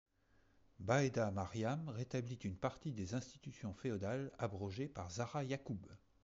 [0.79, 5.77] Baéda-Maryam rétablit une partie des institutions féodales abrogées par Zara Yacoub.